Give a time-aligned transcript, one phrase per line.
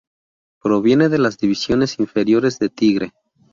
[0.59, 3.13] Proviene de las divisiones inferiores de Tigre.